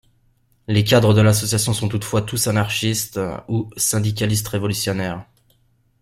Les 0.67 0.83
cadres 0.83 1.13
de 1.13 1.21
l'association 1.21 1.73
sont 1.73 1.87
toutefois 1.87 2.23
tous 2.23 2.47
anarchistes 2.47 3.19
ou 3.47 3.69
syndicalistes 3.77 4.47
révolutionnaires. 4.47 5.27